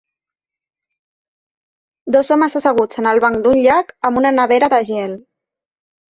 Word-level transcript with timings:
Dos 2.15 2.31
homes 2.37 2.57
asseguts 2.61 3.03
en 3.03 3.11
el 3.11 3.23
banc 3.27 3.39
d'un 3.45 3.61
llac 3.67 3.93
amb 4.11 4.23
una 4.25 4.35
nevera 4.41 4.73
de 4.77 4.83
gel. 4.91 5.17